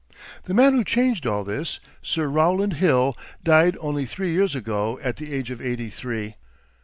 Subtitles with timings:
[0.45, 5.17] The man who changed all this, Sir Rowland Hill, died only three years ago at
[5.17, 6.37] the age of eighty three.